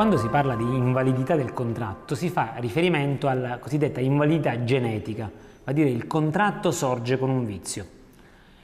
[0.00, 5.62] Quando si parla di invalidità del contratto si fa riferimento alla cosiddetta invalidità genetica, vale
[5.64, 7.84] a dire il contratto sorge con un vizio.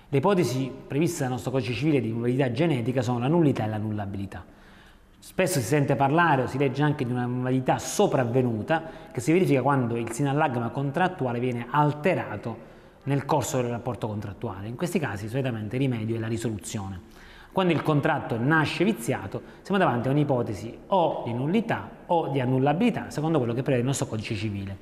[0.08, 3.76] Le ipotesi previste dal nostro codice civile di invalidità genetica sono la nullità e la
[3.76, 4.46] nullabilità.
[5.18, 9.60] Spesso si sente parlare o si legge anche di una invalidità sopravvenuta che si verifica
[9.60, 12.56] quando il sinallagma contrattuale viene alterato
[13.02, 14.68] nel corso del rapporto contrattuale.
[14.68, 16.98] In questi casi solitamente il rimedio è la risoluzione.
[17.56, 23.08] Quando il contratto nasce viziato, siamo davanti a un'ipotesi o di nullità o di annullabilità,
[23.08, 24.76] secondo quello che prevede il nostro codice civile.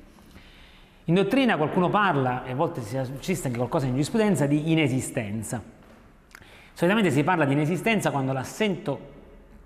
[1.05, 5.63] In dottrina qualcuno parla, e a volte si assiste anche qualcosa in giurisprudenza, di inesistenza.
[6.73, 8.99] Solitamente si parla di inesistenza quando l'assento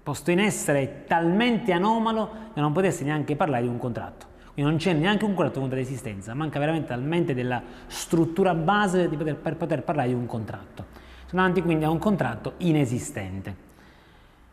[0.04, 4.27] posto in essere è talmente anomalo da non potersi neanche parlare di un contratto.
[4.54, 9.55] Quindi non c'è neanche un contratto contro l'esistenza, manca veramente talmente della struttura base per
[9.55, 10.99] poter parlare di un contratto
[11.30, 13.55] sono davanti quindi a un contratto inesistente.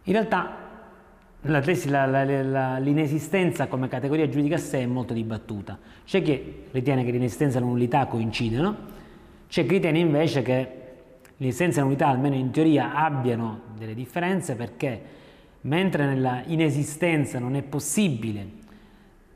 [0.03, 0.65] In realtà
[1.41, 5.79] l'inesistenza come categoria giuridica a sé è molto dibattuta.
[6.05, 8.77] C'è chi ritiene che l'inesistenza e la nullità coincidano,
[9.49, 10.69] c'è chi ritiene invece che
[11.39, 15.01] l'inesistenza e la nullità, almeno in teoria, abbiano delle differenze perché
[15.63, 18.65] mentre nella inesistenza non è possibile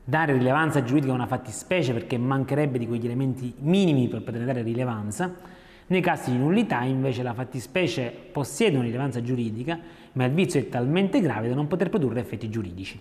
[0.03, 4.61] dare rilevanza giuridica a una fattispecie perché mancherebbe di quegli elementi minimi per poter dare
[4.61, 5.59] rilevanza,
[5.91, 9.77] nei casi di nullità invece la fattispecie possiede una rilevanza giuridica,
[10.13, 12.99] ma il vizio è talmente grave da non poter produrre effetti giuridici.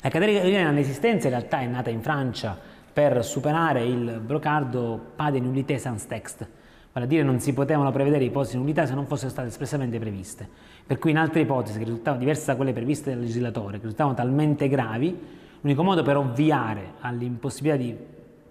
[0.00, 2.58] La categoria dell'esistenza in realtà è nata in Francia
[2.92, 6.48] per superare il brocardo pas de nullité sans texte,
[6.92, 10.00] vale a dire non si potevano prevedere ipotesi di nullità se non fossero state espressamente
[10.00, 10.48] previste.
[10.84, 14.16] Per cui in altre ipotesi che risultavano diverse da quelle previste dal legislatore, che risultavano
[14.16, 15.16] talmente gravi,
[15.60, 17.96] l'unico modo per ovviare all'impossibilità di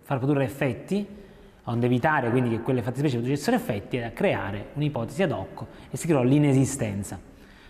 [0.01, 1.19] far produrre effetti
[1.65, 6.07] onde evitare quindi che quelle fattispecie producessero effetti, era creare un'ipotesi ad hoc e si
[6.07, 7.19] creò l'inesistenza.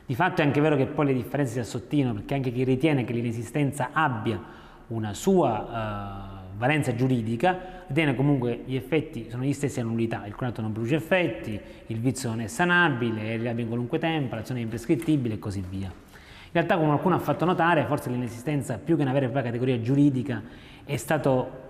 [0.06, 3.04] Di fatto è anche vero che poi le differenze si assottigliano perché anche chi ritiene
[3.04, 9.80] che l'inesistenza abbia una sua uh, valenza giuridica ritiene comunque gli effetti sono gli stessi
[9.80, 13.68] a nullità, il contratto non produce effetti, il vizio non è sanabile, è rilevabile in
[13.68, 15.88] qualunque tempo, l'azione è imprescrittibile e così via.
[15.88, 19.52] In realtà come qualcuno ha fatto notare forse l'inesistenza più che una vera e propria
[19.52, 20.42] categoria giuridica
[20.84, 21.70] è stato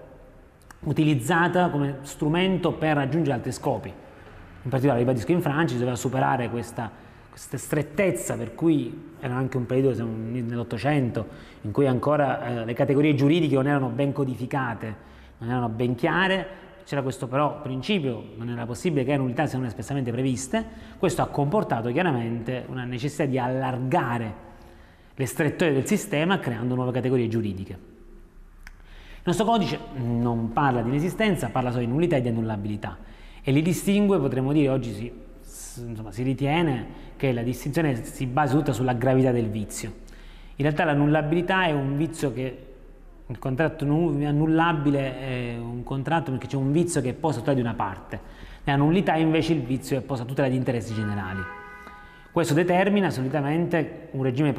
[0.83, 3.89] utilizzata come strumento per raggiungere altri scopi.
[3.89, 6.89] In particolare, ribadisco, in Francia si doveva superare questa,
[7.29, 13.13] questa strettezza per cui era anche un periodo nell'Ottocento in cui ancora eh, le categorie
[13.13, 14.95] giuridiche non erano ben codificate,
[15.39, 16.47] non erano ben chiare,
[16.83, 20.65] c'era questo però principio, non era possibile che nullità siano espressamente previste,
[20.97, 24.49] questo ha comportato chiaramente una necessità di allargare
[25.15, 27.90] le strettoie del sistema creando nuove categorie giuridiche.
[29.23, 32.97] Il nostro codice non parla di inesistenza, parla solo di nullità e di annullabilità
[33.43, 35.11] e li distingue, potremmo dire, oggi si,
[35.85, 36.87] insomma, si ritiene
[37.17, 39.93] che la distinzione si basi tutta sulla gravità del vizio.
[40.55, 42.65] In realtà l'annullabilità è un vizio che
[43.27, 47.55] il contratto annullabile è un contratto perché c'è un vizio che è posto a tutela
[47.55, 48.19] di una parte,
[48.63, 51.41] nella nullità invece il vizio è posto a tutela di interessi generali.
[52.31, 54.51] Questo determina solitamente un regime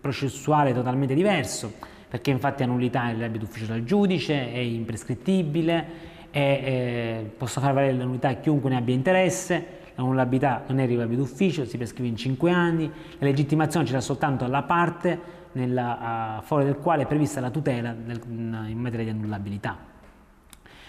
[0.00, 5.86] processuale totalmente diverso, perché infatti la nullità è l'abito d'ufficio dal giudice, è imprescrittibile,
[6.30, 10.80] è, eh, posso far valere la nullità a chiunque ne abbia interesse, la nullabilità non
[10.80, 16.38] è rilevabile d'ufficio, si prescrive in 5 anni, la legittimazione c'era soltanto alla parte nella,
[16.38, 19.76] a favore del quale è prevista la tutela nel, in materia di annullabilità.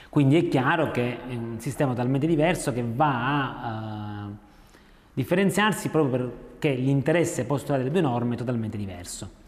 [0.10, 4.36] Quindi è chiaro che è un sistema totalmente diverso che va a uh,
[5.14, 6.28] differenziarsi proprio
[6.58, 9.41] perché l'interesse postulare delle due norme è totalmente diverso.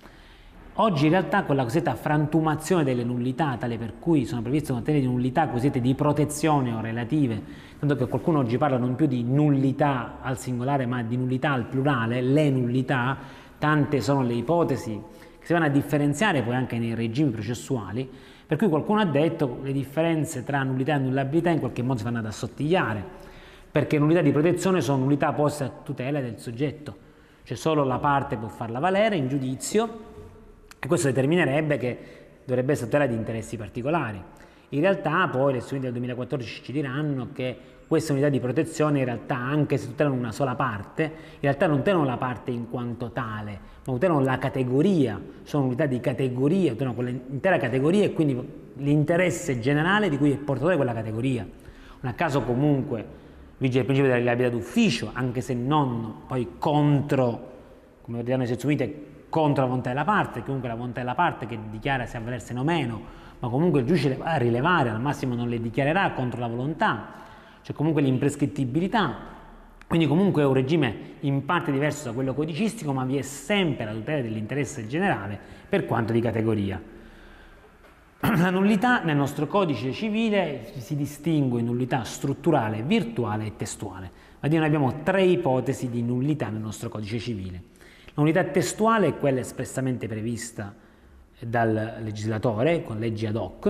[0.78, 4.82] Oggi in realtà con la cosiddetta frantumazione delle nullità, tale per cui sono previste una
[4.84, 7.40] serie di nullità cosiddette di protezione o relative,
[7.78, 11.66] tanto che qualcuno oggi parla non più di nullità al singolare ma di nullità al
[11.66, 13.16] plurale, le nullità,
[13.60, 15.00] tante sono le ipotesi
[15.38, 18.10] che si vanno a differenziare poi anche nei regimi processuali,
[18.48, 22.00] per cui qualcuno ha detto che le differenze tra nullità e annullabilità in qualche modo
[22.00, 23.06] si vanno ad assottigliare,
[23.72, 26.96] perché nullità di protezione sono nullità poste a tutela del soggetto,
[27.44, 30.13] cioè solo la parte può farla valere in giudizio
[30.84, 31.98] e questo determinerebbe che
[32.44, 34.22] dovrebbe essere tutela di interessi particolari.
[34.70, 37.56] In realtà poi le studi del 2014 ci diranno che
[37.88, 41.78] queste unità di protezione in realtà anche se tutelano una sola parte, in realtà non
[41.78, 43.52] tutelano la parte in quanto tale,
[43.86, 48.46] ma tutelano la categoria, sono unità di categoria, tutelano quell'intera categoria e quindi
[48.76, 51.48] l'interesse generale di cui è portatore quella categoria.
[52.02, 53.06] Non a caso comunque
[53.58, 57.52] vige il principio della rilevabilità d'ufficio, anche se non poi contro,
[58.02, 61.48] come diranno le sezioni unite, contro la volontà della parte, comunque la volontà della parte
[61.48, 63.02] che dichiara se avvalersene o meno,
[63.40, 66.46] ma comunque il giudice le va a rilevare, al massimo non le dichiarerà contro la
[66.46, 67.08] volontà,
[67.64, 69.32] c'è comunque l'imprescrittibilità,
[69.88, 73.86] Quindi comunque è un regime in parte diverso da quello codicistico, ma vi è sempre
[73.86, 76.80] la tutela dell'interesse generale per quanto di categoria.
[78.20, 84.12] La nullità nel nostro codice civile si distingue in nullità strutturale, virtuale e testuale.
[84.40, 87.72] Ma noi abbiamo tre ipotesi di nullità nel nostro codice civile.
[88.16, 90.74] La nullità testuale è quella espressamente prevista
[91.40, 93.66] dal legislatore con leggi ad hoc,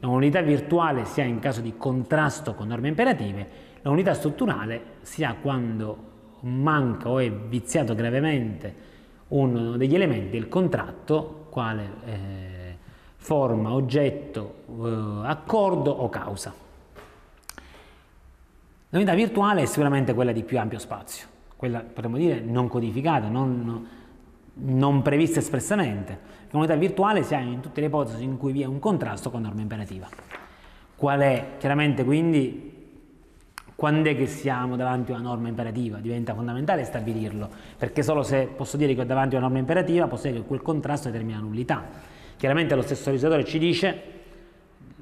[0.00, 3.48] la nullità virtuale sia in caso di contrasto con norme imperative.
[3.82, 8.92] La unità strutturale si ha quando manca o è viziato gravemente
[9.28, 12.76] uno degli elementi del contratto, quale eh,
[13.16, 16.52] forma, oggetto, eh, accordo o causa.
[18.90, 23.86] L'unità virtuale è sicuramente quella di più ampio spazio, quella potremmo dire non codificata, non,
[24.54, 26.32] non prevista espressamente.
[26.50, 29.42] L'unità virtuale si ha in tutte le ipotesi in cui vi è un contrasto con
[29.42, 30.08] norma imperativa.
[30.96, 32.72] Qual è chiaramente quindi
[33.74, 35.98] quando è che siamo davanti a una norma imperativa?
[35.98, 40.06] Diventa fondamentale stabilirlo, perché solo se posso dire che ho davanti a una norma imperativa
[40.06, 41.84] posso dire che quel contrasto determina nullità.
[42.36, 44.02] Chiaramente lo stesso legislatore ci dice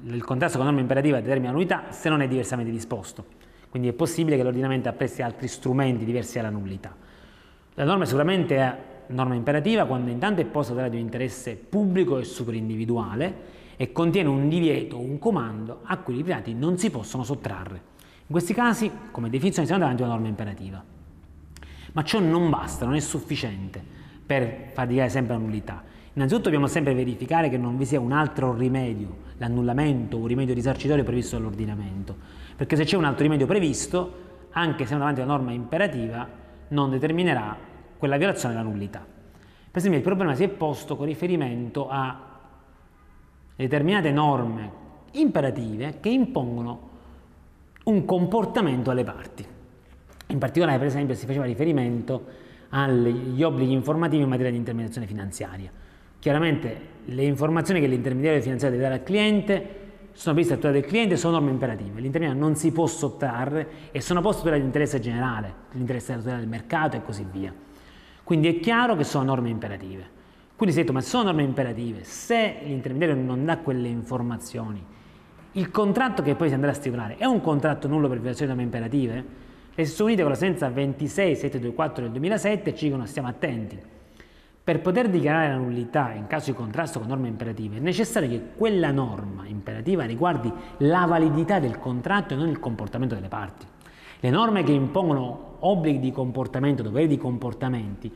[0.03, 3.42] che il contrasto con norma imperativa determina nullità se non è diversamente disposto.
[3.73, 6.95] Quindi è possibile che l'ordinamento appresti altri strumenti diversi alla nullità.
[7.73, 8.77] La norma sicuramente è
[9.07, 13.35] norma imperativa quando intanto è posta da di un interesse pubblico e superindividuale
[13.75, 17.81] e contiene un divieto o un comando a cui i privati non si possono sottrarre.
[18.27, 20.83] In questi casi, come definizione, siamo davanti a una norma imperativa.
[21.93, 23.83] Ma ciò non basta, non è sufficiente
[24.23, 25.81] per far dire sempre la nullità.
[26.13, 30.53] Innanzitutto dobbiamo sempre verificare che non vi sia un altro rimedio, l'annullamento o un rimedio
[30.53, 34.21] risarcitorio previsto dall'ordinamento, perché se c'è un altro rimedio previsto,
[34.51, 36.27] anche se siamo davanti a una norma imperativa,
[36.69, 37.55] non determinerà
[37.97, 38.99] quella violazione della nullità.
[38.99, 42.31] Per esempio il problema si è posto con riferimento a
[43.55, 44.71] determinate norme
[45.13, 46.89] imperative che impongono
[47.85, 49.45] un comportamento alle parti.
[50.27, 52.25] In particolare, per esempio, si faceva riferimento
[52.69, 55.71] agli obblighi informativi in materia di intermediazione finanziaria.
[56.19, 59.81] Chiaramente le informazioni che l'intermediario finanziario deve dare al cliente
[60.13, 61.99] sono previste tutela del cliente, sono norme imperative.
[61.99, 66.47] L'intermediario non si può sottrarre e sono poste tutela dell'interesse generale, l'interesse della tutela del
[66.47, 67.53] mercato e così via.
[68.23, 70.21] Quindi è chiaro che sono norme imperative.
[70.55, 74.93] Quindi si è detto, ma sono norme imperative, se l'intermediario non dà quelle informazioni
[75.55, 78.57] il contratto che poi si andrà a stipulare è un contratto nullo per violazione di
[78.57, 79.13] norme imperative?
[79.75, 83.79] Le Nazioni Unite con la sentenza 26724 del 2007 ci dicono stiamo attenti.
[84.63, 88.41] Per poter dichiarare la nullità in caso di contrasto con norme imperative è necessario che
[88.55, 93.65] quella norma imperativa riguardi la validità del contratto e non il comportamento delle parti.
[94.21, 98.09] Le norme che impongono obblighi di comportamento, doveri di comportamenti,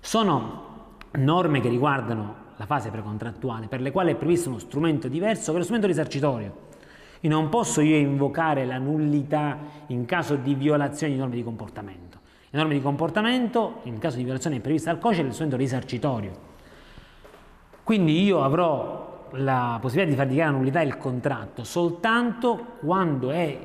[0.00, 5.52] sono norme che riguardano la fase precontrattuale per le quali è previsto uno strumento diverso
[5.52, 6.56] che lo strumento risarcitorio.
[7.20, 9.56] E non posso io invocare la nullità
[9.86, 12.13] in caso di violazione di norme di comportamento.
[12.54, 16.38] Le norme di comportamento, in caso di violazione prevista dal codice, è lo strumento risarcitorio.
[17.82, 23.58] Quindi io avrò la possibilità di far dichiarare la nullità del contratto soltanto quando, il,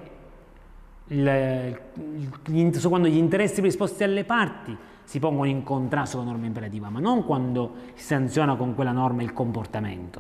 [1.06, 6.90] il, quando gli interessi predisposti alle parti si pongono in contrasto con la norma imperativa,
[6.90, 10.20] ma non quando si sanziona con quella norma il comportamento.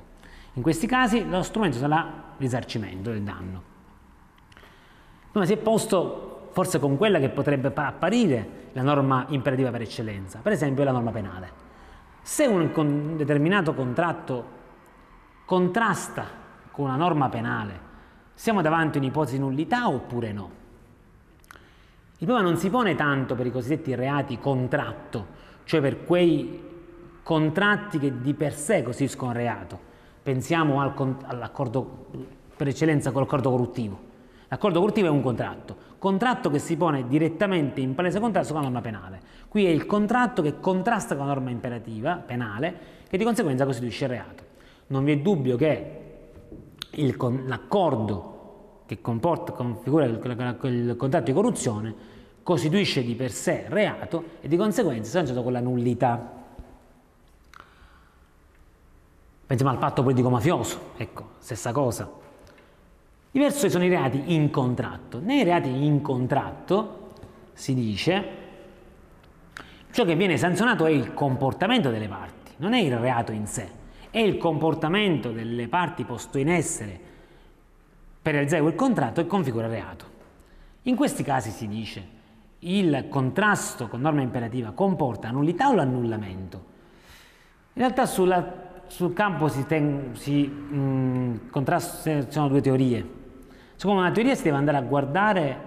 [0.53, 3.63] In questi casi lo strumento sarà risarcimento del danno.
[5.31, 10.39] Come si è posto forse con quella che potrebbe apparire la norma imperativa per eccellenza,
[10.41, 11.51] per esempio la norma penale.
[12.21, 14.57] Se un determinato contratto
[15.45, 16.25] contrasta
[16.71, 17.87] con una norma penale,
[18.33, 20.51] siamo davanti a un'ipotesi di nullità oppure no?
[22.17, 25.27] Il problema non si pone tanto per i cosiddetti reati contratto,
[25.63, 26.67] cioè per quei
[27.23, 29.87] contratti che di per sé costituiscono reato,
[30.21, 32.07] Pensiamo al, all'accordo
[32.55, 33.99] per eccellenza con l'accordo corruttivo.
[34.49, 38.69] L'accordo corruttivo è un contratto, contratto che si pone direttamente in palese contrasto con la
[38.69, 39.19] norma penale.
[39.49, 44.05] Qui è il contratto che contrasta con la norma imperativa penale che di conseguenza costituisce
[44.05, 44.43] il reato.
[44.87, 45.97] Non vi è dubbio che
[47.45, 51.95] l'accordo che comporta, configura il, il, contratto di corruzione
[52.41, 56.37] costituisce di per sé reato e di conseguenza è sanzionato con la nullità.
[59.45, 62.18] Pensiamo al patto politico mafioso, ecco, stessa cosa.
[63.31, 65.19] Diverso sono i reati in contratto.
[65.19, 67.11] Nei reati in contratto
[67.53, 68.37] si dice
[69.91, 73.69] ciò che viene sanzionato è il comportamento delle parti, non è il reato in sé,
[74.09, 76.99] è il comportamento delle parti posto in essere
[78.21, 80.05] per realizzare quel contratto che configura il reato.
[80.83, 82.17] In questi casi si dice
[82.59, 86.65] il contrasto con norma imperativa comporta nullità o l'annullamento.
[87.73, 93.17] In realtà sulla sul campo si, ten, si mh, contrastano due teorie.
[93.79, 95.57] Secondo una teoria si deve andare a guardare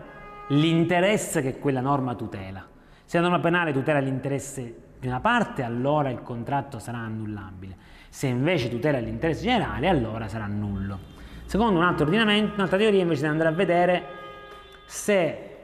[0.49, 2.63] l'interesse che quella norma tutela.
[3.07, 7.75] Se la norma penale tutela l'interesse di una parte, allora il contratto sarà annullabile.
[8.11, 10.99] Se invece tutela l'interesse generale, allora sarà nullo.
[11.47, 14.05] Secondo un altro ordinamento, un'altra teoria invece deve andare a vedere
[14.85, 15.57] se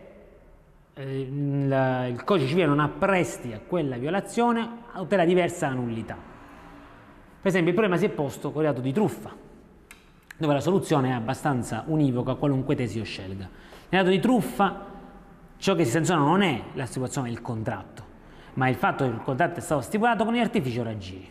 [0.94, 6.14] eh, il, codice civile non appresti a quella violazione tutela diversa la nullità.
[6.14, 9.47] Per esempio il problema si è posto con il reato di truffa,
[10.38, 13.44] dove la soluzione è abbastanza univoca qualunque tesi io scelga.
[13.44, 13.50] Nel
[13.90, 14.86] reato di truffa
[15.58, 18.02] ciò che si sanziona non è la stipulazione del contratto,
[18.54, 21.30] ma il fatto che il contratto è stato stipulato con gli artifici o raggiri.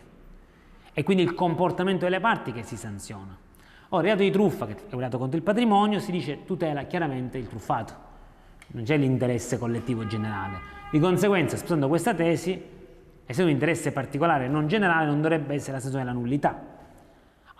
[0.92, 3.36] E quindi il comportamento delle parti che si sanziona.
[3.90, 6.82] Ora, il reato di truffa, che è un reato contro il patrimonio, si dice tutela
[6.84, 8.06] chiaramente il truffato
[8.70, 10.76] non c'è l'interesse collettivo generale.
[10.90, 12.60] Di conseguenza, sposando questa tesi,
[13.24, 16.76] essendo un interesse particolare non generale, non dovrebbe essere la sanzione della nullità.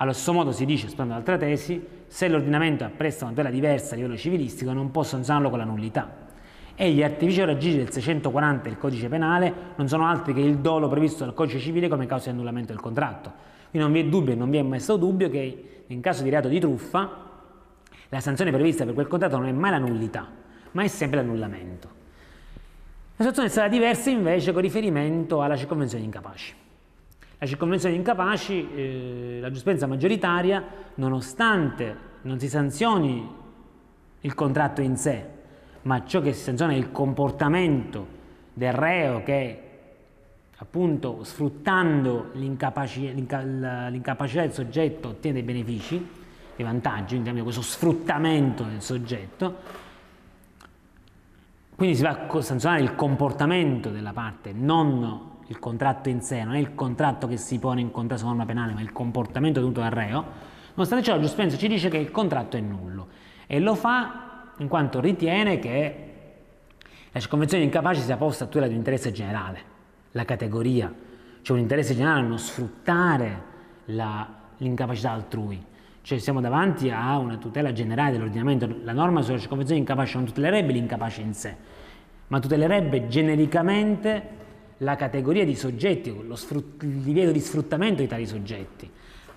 [0.00, 3.96] Allo stesso modo si dice, sposando l'altra tesi, se l'ordinamento appresta una tutela diversa a
[3.96, 6.26] livello civilistico, non può sanzionarlo con la nullità.
[6.76, 10.86] E gli artifici raggiri del 640 del codice penale non sono altri che il dolo
[10.86, 13.32] previsto dal codice civile come causa di annullamento del contratto.
[13.70, 16.22] Quindi non vi è dubbio e non vi è mai stato dubbio che in caso
[16.22, 17.26] di reato di truffa
[18.08, 20.28] la sanzione prevista per quel contratto non è mai la nullità,
[20.72, 21.88] ma è sempre l'annullamento.
[23.16, 26.54] La situazione sarà diversa invece con riferimento alla circonvenzione di incapaci.
[27.40, 30.64] La circonvenzione di incapaci, eh, la giustizia maggioritaria,
[30.96, 33.36] nonostante non si sanzioni
[34.20, 35.24] il contratto in sé,
[35.82, 38.16] ma ciò che si sanziona è il comportamento
[38.52, 39.62] del reo che
[40.56, 46.08] appunto sfruttando l'incapacità del soggetto ottiene dei benefici,
[46.56, 49.56] dei vantaggi, quindi questo sfruttamento del soggetto,
[51.76, 56.54] quindi si va a sanzionare il comportamento della parte, non il contratto in sé, non
[56.54, 59.60] è il contratto che si pone in contrasto con la norma penale, ma il comportamento
[59.60, 60.24] tenuto dal reo.
[60.74, 63.08] Nonostante ciò, la giustizia ci dice che il contratto è nullo
[63.46, 66.04] e lo fa in quanto ritiene che
[67.10, 69.62] la convenzione di incapace sia posta a tutela di un interesse generale,
[70.12, 70.92] la categoria,
[71.42, 73.42] cioè un interesse generale a non sfruttare
[73.86, 75.64] l'incapacità altrui.
[76.02, 78.68] Cioè siamo davanti a una tutela generale dell'ordinamento.
[78.82, 81.56] La norma sulla circonvenzione incapace non tutelerebbe l'incapace in sé,
[82.28, 84.36] ma tutelerebbe genericamente
[84.78, 88.88] la categoria di soggetti, lo sfrut- il livello di sfruttamento di tali soggetti.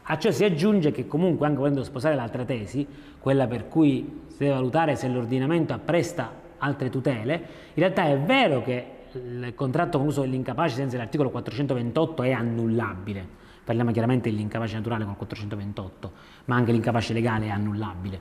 [0.04, 2.86] A ciò si aggiunge che comunque, anche volendo sposare l'altra tesi,
[3.20, 7.34] quella per cui si deve valutare se l'ordinamento appresta altre tutele,
[7.74, 13.26] in realtà è vero che il contratto con uso dell'incapace senza l'articolo 428 è annullabile,
[13.64, 16.12] parliamo chiaramente dell'incapace naturale con 428,
[16.46, 18.20] ma anche l'incapace legale è annullabile.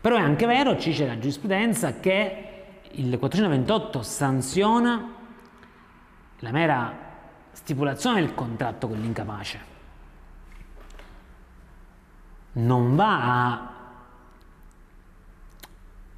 [0.00, 2.48] Però è anche vero, ci dice la giurisprudenza, che
[2.92, 5.14] il 428 sanziona
[6.40, 6.92] la mera
[7.52, 9.72] stipulazione del contratto con l'incapace.
[12.52, 13.70] Non va a,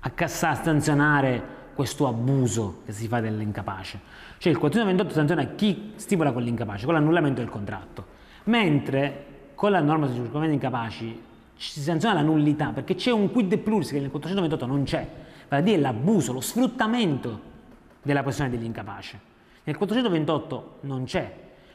[0.00, 4.00] a cassare, sanzionare questo abuso che si fa dell'incapace.
[4.38, 8.14] Cioè il 428 sanziona chi stipula con l'incapace, con l'annullamento del contratto
[8.46, 11.22] mentre con la norma sui circonventi incapaci
[11.56, 15.08] si sanziona la nullità perché c'è un quid pluris che nel 428 non c'è,
[15.48, 17.54] vale a dire l'abuso, lo sfruttamento
[18.02, 19.34] della posizione dell'incapace.
[19.66, 21.22] Nel 428 non c'è,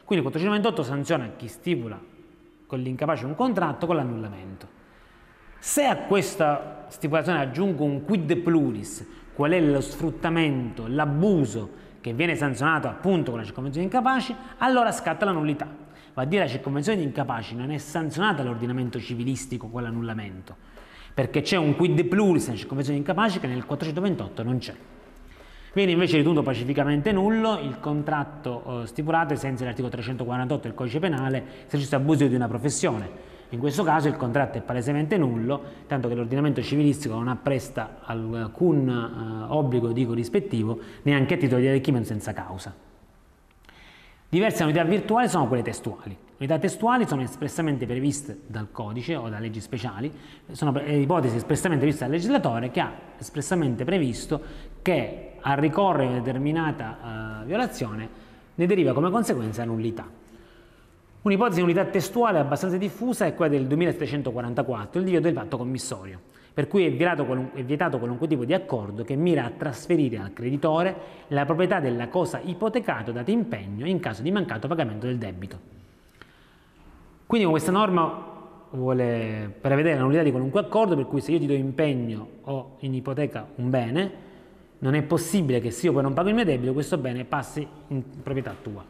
[0.06, 2.00] quindi il 428 sanziona chi stipula
[2.66, 4.66] con l'incapace un contratto con l'annullamento.
[5.60, 11.70] Se a questa stipulazione aggiungo un quid pluris, qual è lo sfruttamento, l'abuso
[12.00, 15.68] che viene sanzionato appunto con la circonvenzione di incapaci, allora scatta la nullità
[16.14, 20.56] va a dire la circonvenzione di incapaci non è sanzionata dall'ordinamento civilistico con l'annullamento,
[21.14, 24.76] perché c'è un quid pluris nella circonvenzione di incapaci che nel 428 non c'è.
[25.74, 31.00] Viene invece ritenuto pacificamente nullo il contratto eh, stipulato ai sensi dell'articolo 348 del codice
[31.00, 33.10] penale se c'è abuso di una professione.
[33.52, 38.90] In questo caso il contratto è palesemente nullo, tanto che l'ordinamento civilistico non appresta alcun
[38.90, 42.76] eh, obbligo di corrispettivo neanche a titolo di arricchimento senza causa.
[44.28, 46.12] Diverse unità virtuali sono quelle testuali.
[46.12, 50.12] Le unità testuali sono espressamente previste dal codice o da leggi speciali,
[50.52, 54.42] sono ipotesi espressamente previste dal legislatore che ha espressamente previsto
[54.82, 58.10] che a ricorrere a una determinata uh, violazione
[58.56, 60.08] ne deriva come conseguenza nullità.
[61.22, 66.20] Un'ipotesi di unità testuale abbastanza diffusa è quella del 2744, il divieto del patto commissorio
[66.54, 70.34] per cui è vietato, è vietato qualunque tipo di accordo che mira a trasferire al
[70.34, 70.96] creditore
[71.28, 75.60] la proprietà della cosa ipotecata data impegno in caso di mancato pagamento del debito.
[77.26, 78.28] Quindi questa norma
[78.72, 82.76] vuole prevedere la nullità di qualunque accordo per cui se io ti do impegno o
[82.80, 84.12] in ipoteca un bene,
[84.82, 87.66] non è possibile che se io poi non pago il mio debito questo bene passi
[87.88, 88.84] in proprietà tua.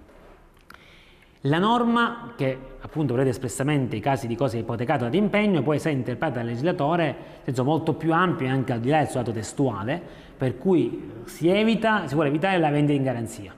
[1.46, 5.96] La norma, che appunto prevede espressamente i casi di cose ipotecate ad impegno, può essere
[5.96, 7.08] interpretata dal legislatore
[7.40, 10.00] in senso molto più ampio e anche al di là del suo dato testuale,
[10.38, 13.54] per cui si, evita, si vuole evitare la vendita in garanzia.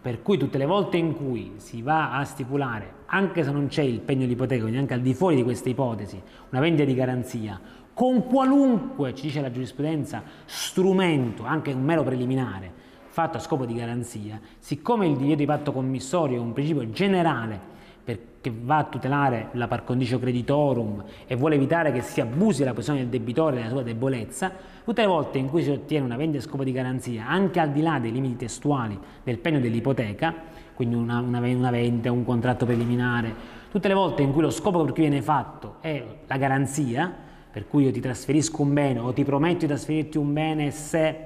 [0.00, 3.82] Per cui tutte le volte in cui si va a stipulare, anche se non c'è
[3.82, 6.94] il pegno di ipoteca, quindi anche al di fuori di questa ipotesi, una vendita di
[6.94, 7.60] garanzia,
[7.96, 12.70] con qualunque, ci dice la giurisprudenza, strumento, anche un mero preliminare,
[13.08, 17.74] fatto a scopo di garanzia, siccome il divieto di patto commissorio è un principio generale
[18.04, 22.72] che va a tutelare la par condicio creditorum e vuole evitare che si abusi della
[22.72, 24.52] posizione del debitore e della sua debolezza,
[24.84, 27.72] tutte le volte in cui si ottiene una vendita a scopo di garanzia, anche al
[27.72, 30.34] di là dei limiti testuali del pegno dell'ipoteca,
[30.74, 33.34] quindi una, una, una vendita, un contratto preliminare,
[33.70, 37.24] tutte le volte in cui lo scopo per cui viene fatto è la garanzia,
[37.56, 41.16] per cui io ti trasferisco un bene o ti prometto di trasferirti un bene se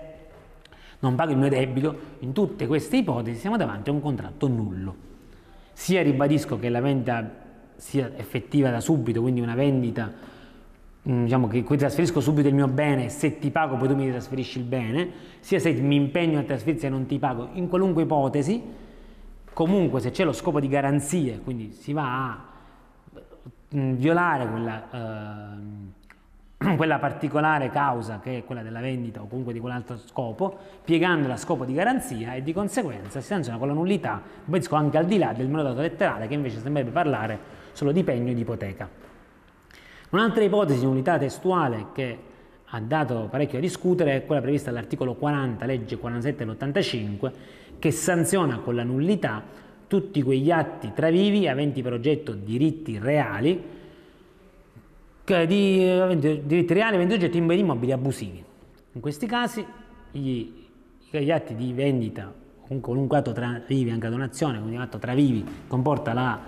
[1.00, 4.94] non pago il mio debito, in tutte queste ipotesi siamo davanti a un contratto nullo.
[5.72, 7.28] Sia ribadisco che la vendita
[7.74, 10.12] sia effettiva da subito, quindi una vendita
[11.08, 14.08] mm, diciamo che qui trasferisco subito il mio bene, se ti pago poi tu mi
[14.08, 15.10] trasferisci il bene,
[15.40, 18.62] sia se mi impegno a trasferirsi e non ti pago, in qualunque ipotesi,
[19.52, 22.44] comunque se c'è lo scopo di garanzie, quindi si va a
[23.74, 24.88] mm, violare quella...
[24.92, 25.98] Uh,
[26.76, 31.36] quella particolare causa che è quella della vendita o comunque di quell'altro scopo, piegandola a
[31.38, 35.16] scopo di garanzia e di conseguenza si sanziona con la nullità, penso anche al di
[35.16, 37.38] là del menodato letterale che invece sembrerebbe parlare
[37.72, 38.88] solo di pegno e di ipoteca.
[40.10, 42.18] Un'altra ipotesi di nullità testuale che
[42.66, 47.32] ha dato parecchio a discutere è quella prevista dall'articolo 40, legge 47 dell'85,
[47.78, 49.42] che sanziona con la nullità
[49.86, 53.78] tutti quegli atti tra vivi aventi per oggetto diritti reali
[55.24, 58.44] di eh, diritti reali aventi oggetto in beni immobili abusivi.
[58.92, 59.64] In questi casi
[60.10, 60.52] gli,
[61.10, 65.14] gli atti di vendita, comunque qualunque atto tra vivi, anche donazione, quindi un atto tra
[65.14, 66.38] vivi, comporta la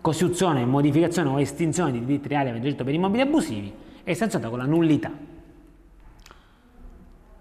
[0.00, 4.58] costituzione, modificazione o estinzione di diritti reali aventi oggetto per immobili abusivi, è sanzionata con
[4.58, 5.10] la nullità.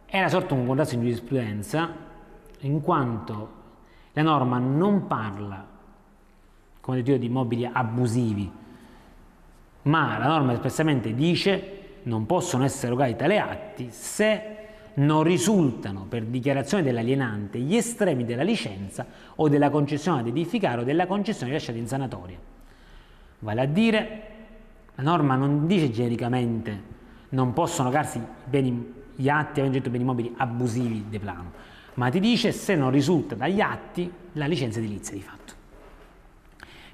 [0.06, 1.90] Era sorto un contrasto in giurisprudenza
[2.60, 3.62] in quanto
[4.14, 5.66] la norma non parla,
[6.80, 8.50] come detto, di immobili abusivi,
[9.84, 14.58] ma la norma espressamente dice non possono essere erogati tali atti se
[14.96, 20.84] non risultano per dichiarazione dell'alienante gli estremi della licenza o della concessione ad edificare o
[20.84, 22.38] della concessione rilasciata in sanatoria.
[23.40, 24.22] Vale a dire,
[24.96, 26.92] la norma non dice genericamente
[27.30, 28.22] non possono erogarsi
[29.16, 31.52] gli atti avendo detto beni mobili abusivi de plano,
[31.96, 35.54] ma ti dice se non risulta dagli atti la licenza edilizia di fatto.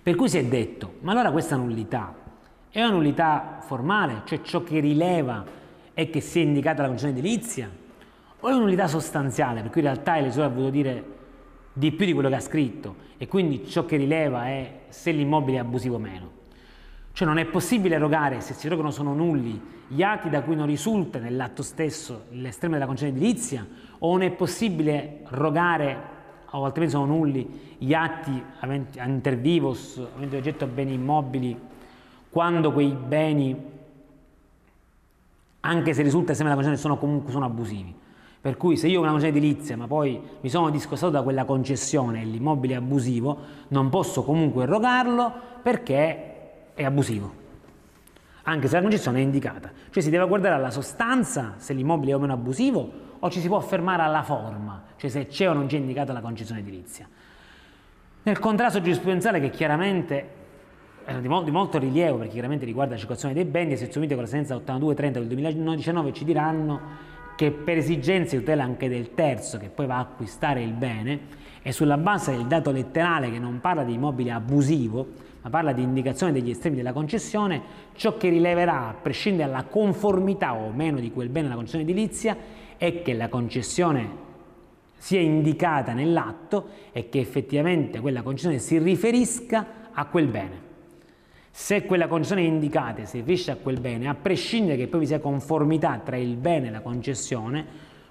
[0.02, 2.14] Per cui si è detto, ma allora questa nullità
[2.72, 5.44] è una nullità formale, cioè ciò che rileva
[5.94, 7.70] è che sia indicata la concessione edilizia,
[8.42, 11.04] o è una nullità sostanziale, per cui in realtà il legislatore ha voluto dire
[11.74, 15.58] di più di quello che ha scritto e quindi ciò che rileva è se l'immobile
[15.58, 16.38] è abusivo o meno.
[17.12, 20.68] Cioè non è possibile erogare, se si erogano sono nulli, gli atti da cui non
[20.68, 25.98] risulta nell'atto stesso l'estremo della concessione edilizia, o non è possibile erogare,
[26.52, 31.68] o altrimenti sono nulli, gli atti aventi, inter vivos, aventi oggetto beni immobili
[32.30, 33.56] quando quei beni,
[35.62, 37.96] anche se risulta insieme alla concessione, sono comunque sono abusivi.
[38.42, 41.44] Per cui se io ho una concessione edilizia ma poi mi sono discostato da quella
[41.44, 43.38] concessione e l'immobile è abusivo,
[43.70, 47.48] non posso comunque erogarlo perché è abusivo.
[48.44, 49.70] Anche se la concessione è indicata.
[49.90, 53.48] Cioè si deve guardare alla sostanza se l'immobile è o meno abusivo o ci si
[53.48, 57.08] può fermare alla forma, cioè se c'è o non c'è indicata la concessione edilizia.
[58.24, 60.39] Nel contrasto giurisprudenziale che chiaramente
[61.20, 64.14] di, mo- di, molto rilievo perché chiaramente riguarda la circolazione dei beni, le sezioni unite
[64.16, 66.82] con la sentenza 8230 del 2019 ci diranno
[67.36, 71.38] che per esigenze di tutela anche del terzo che poi va a acquistare il bene
[71.62, 75.08] e sulla base del dato letterale che non parla di immobile abusivo
[75.42, 77.62] ma parla di indicazione degli estremi della concessione,
[77.96, 82.36] ciò che rileverà a prescindere dalla conformità o meno di quel bene alla concessione edilizia
[82.78, 84.28] è che la concessione
[84.98, 90.69] sia indicata nell'atto e che effettivamente quella concessione si riferisca a quel bene.
[91.62, 95.20] Se quella concessione indicata si riferisce a quel bene, a prescindere che poi vi sia
[95.20, 97.66] conformità tra il bene e la concessione,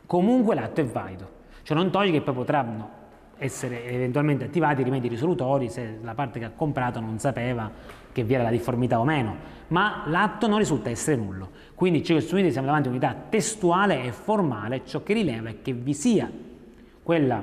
[0.04, 1.30] comunque l'atto è valido.
[1.62, 2.90] Cioè non toglie che poi potranno
[3.38, 7.70] essere eventualmente attivati rimedi risolutori se la parte che ha comprato non sapeva
[8.12, 9.36] che vi era la difformità o meno,
[9.68, 11.48] ma l'atto non risulta essere nullo.
[11.74, 15.94] Quindi che siamo davanti a unità testuale e formale, ciò che rileva è che vi
[15.94, 16.30] sia
[17.02, 17.42] quella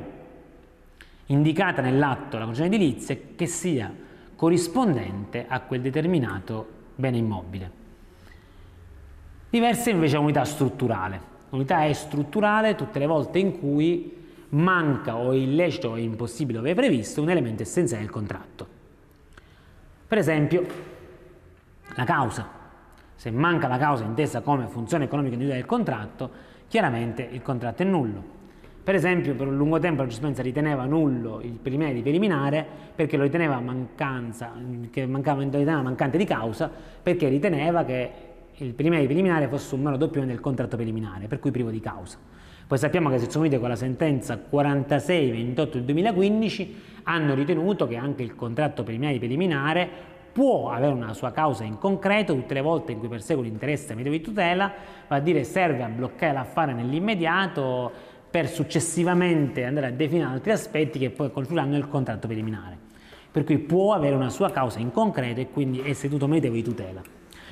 [1.25, 4.03] indicata nell'atto, la concessione edilizia, che sia
[4.35, 7.83] corrispondente a quel determinato bene immobile.
[9.49, 11.33] Diversa invece è l'unità strutturale.
[11.49, 16.59] L'unità è strutturale tutte le volte in cui manca o è illecito o è impossibile
[16.59, 18.67] o è previsto un elemento essenziale del contratto.
[20.07, 20.65] Per esempio,
[21.95, 22.47] la causa.
[23.15, 26.29] Se manca la causa intesa come funzione economica individuale del contratto,
[26.67, 28.34] chiaramente il contratto è nullo.
[28.85, 33.17] Per esempio, per un lungo tempo la giurisprudenza riteneva nullo il preliminare di preliminare perché
[33.17, 34.53] lo riteneva, mancanza,
[34.91, 36.69] che mancava, riteneva mancante di causa
[37.01, 38.11] perché riteneva che
[38.53, 41.79] il preliminare di preliminare fosse un mero doppio del contratto preliminare, per cui privo di
[41.79, 42.19] causa.
[42.67, 48.21] Poi sappiamo che sezione unite con la sentenza 46-28 del 2015 hanno ritenuto che anche
[48.21, 49.89] il contratto preliminare preliminare
[50.31, 54.11] può avere una sua causa in concreto tutte le volte in cui persegue l'interesse medio
[54.11, 54.69] di tutela,
[55.07, 60.99] va a dire serve a bloccare l'affare nell'immediato per successivamente andare a definire altri aspetti
[60.99, 62.77] che poi confluiranno nel contratto preliminare.
[63.31, 66.67] Per cui può avere una sua causa in concreto e quindi essere tenuto meritevole di
[66.67, 67.01] tutela.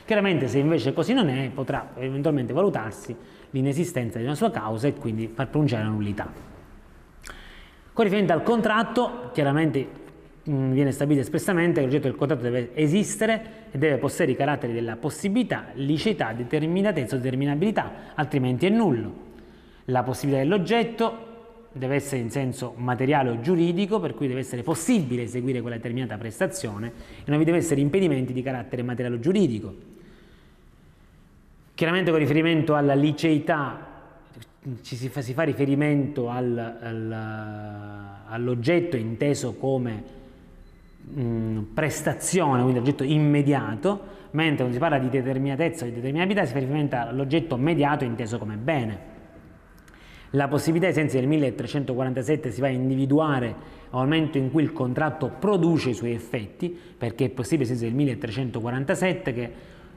[0.04, 3.16] Chiaramente se invece così non è, potrà eventualmente valutarsi
[3.52, 6.30] l'inesistenza di una sua causa e quindi far pronunciare la nullità.
[7.94, 9.88] Con riferimento al contratto, chiaramente
[10.44, 14.74] mh, viene stabilito espressamente che l'oggetto del contratto deve esistere e deve possedere i caratteri
[14.74, 19.32] della possibilità, liceità, determinatezza o determinabilità, altrimenti è nullo.
[19.86, 21.32] La possibilità dell'oggetto
[21.74, 26.18] deve essere in senso materiale o giuridico, per cui deve essere possibile eseguire quella determinata
[26.18, 26.92] prestazione
[27.26, 29.76] e non vi deve essere impedimenti di carattere materiale o giuridico.
[31.74, 33.92] Chiaramente con riferimento alla liceità
[34.84, 37.12] ci si fa, si fa riferimento al, al,
[38.28, 40.04] all'oggetto inteso come
[41.02, 46.54] mh, prestazione, quindi oggetto immediato, mentre quando si parla di determinatezza o di determinabilità si
[46.54, 49.12] fa riferimento all'oggetto mediato inteso come bene.
[50.36, 53.56] La possibilità ai sensi del 1347 si va a individuare
[53.92, 57.84] al momento in cui il contratto produce i suoi effetti, perché è possibile ai sensi
[57.84, 59.52] del 1347 che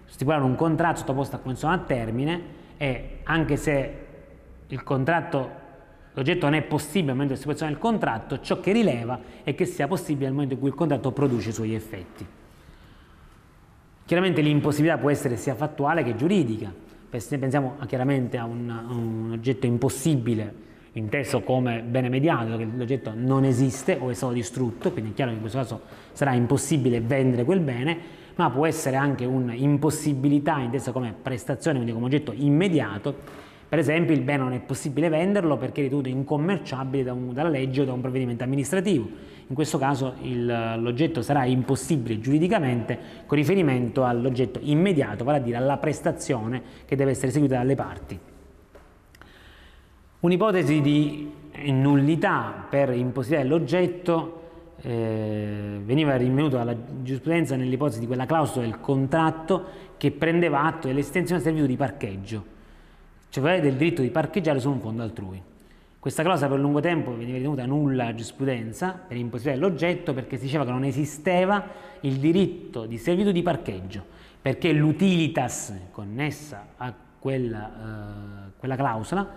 [0.04, 2.40] stipulare un contratto sottoposto a convenzione a termine
[2.76, 3.94] e anche se
[4.66, 5.50] il contratto,
[6.12, 9.64] l'oggetto non è possibile al momento di stipulazione del contratto, ciò che rileva è che
[9.64, 12.26] sia possibile al momento in cui il contratto produce i suoi effetti.
[14.04, 16.70] Chiaramente l'impossibilità può essere sia fattuale che giuridica,
[17.16, 23.12] se pensiamo chiaramente a un, a un oggetto impossibile inteso come bene mediato, che l'oggetto
[23.14, 25.80] non esiste o è stato distrutto, quindi è chiaro che in questo caso
[26.12, 27.98] sarà impossibile vendere quel bene,
[28.36, 34.20] ma può essere anche un'impossibilità intesa come prestazione, quindi come oggetto immediato, per esempio il
[34.20, 37.92] bene non è possibile venderlo perché è ritenuto incommerciabile da un, dalla legge o da
[37.92, 39.08] un provvedimento amministrativo.
[39.48, 45.78] In questo caso l'oggetto sarà impossibile giuridicamente con riferimento all'oggetto immediato, vale a dire alla
[45.78, 48.18] prestazione che deve essere eseguita dalle parti.
[50.20, 51.30] Un'ipotesi di
[51.66, 54.42] nullità per impossibilità dell'oggetto
[54.82, 59.64] eh, veniva rinvenuta dalla giurisprudenza nell'ipotesi di quella clausola del contratto
[59.96, 62.54] che prendeva atto dell'estensione del servizio di parcheggio
[63.28, 65.42] cioè del diritto di parcheggiare su un fondo altrui.
[65.98, 70.44] Questa clausola per lungo tempo veniva ritenuta nulla a giurisprudenza per impossibilità dell'oggetto perché si
[70.44, 71.66] diceva che non esisteva
[72.00, 74.04] il diritto di servitù di parcheggio,
[74.40, 79.28] perché l'utilitas connessa a quella, eh, quella clausola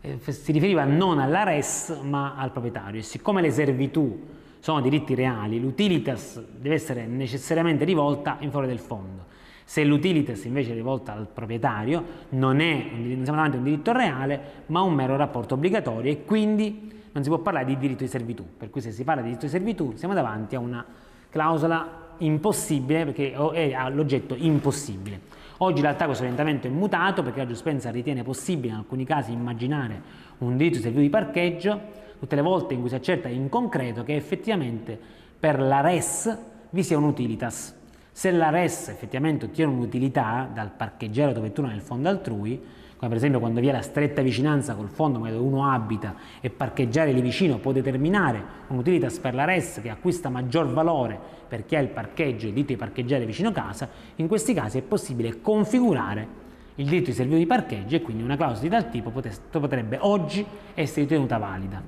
[0.00, 4.28] eh, si riferiva non alla res ma al proprietario e siccome le servitù
[4.60, 9.24] sono diritti reali, l'utilitas deve essere necessariamente rivolta in favore del fondo.
[9.70, 13.92] Se l'utilitas invece è rivolta al proprietario non, è, non siamo davanti a un diritto
[13.92, 18.08] reale ma un mero rapporto obbligatorio e quindi non si può parlare di diritto di
[18.08, 20.84] servitù, per cui se si parla di diritto di servitù siamo davanti a una
[21.28, 25.20] clausola impossibile perché è all'oggetto impossibile.
[25.58, 29.30] Oggi in realtà questo orientamento è mutato perché la giurisprudenza ritiene possibile in alcuni casi
[29.30, 30.02] immaginare
[30.38, 31.80] un diritto di servitù di parcheggio
[32.18, 34.98] tutte le volte in cui si accerta in concreto che effettivamente
[35.38, 36.36] per la res
[36.70, 37.78] vi sia un utilitas
[38.20, 42.60] se la res effettivamente ottiene un'utilità dal parcheggiare dove tu nel fondo altrui,
[42.98, 46.50] come per esempio quando vi è la stretta vicinanza col fondo dove uno abita e
[46.50, 51.76] parcheggiare lì vicino può determinare un'utilità per la res che acquista maggior valore per chi
[51.76, 55.40] ha il parcheggio e il diritto di parcheggiare vicino casa, in questi casi è possibile
[55.40, 56.28] configurare
[56.74, 60.44] il diritto di servizio di parcheggio e quindi una clausola di tal tipo potrebbe oggi
[60.74, 61.82] essere ritenuta valida.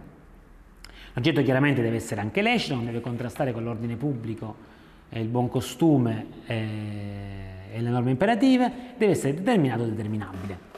[1.13, 4.81] L'oggetto chiaramente deve essere anche lecito, non deve contrastare con l'ordine pubblico
[5.21, 10.72] il buon costume e le norme imperative, deve essere determinato o determinabile.